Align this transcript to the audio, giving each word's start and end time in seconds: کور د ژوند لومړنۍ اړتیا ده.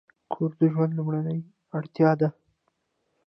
کور 0.31 0.51
د 0.59 0.61
ژوند 0.73 0.91
لومړنۍ 0.97 1.39
اړتیا 1.77 2.11
ده. 2.19 2.29